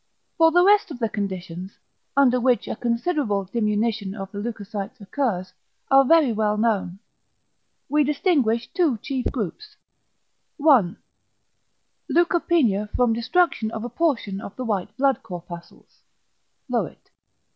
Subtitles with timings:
[0.35, 1.77] For the rest the conditions,
[2.17, 5.53] under which a considerable diminution of the leucocytes occurs,
[5.91, 6.97] are very well known.
[7.87, 9.75] We distinguish two chief groups:
[10.57, 10.97] 1.
[12.09, 16.01] Leukopenia from =destruction of a portion of the white blood corpuscles=
[16.67, 17.11] (Löwit); 2.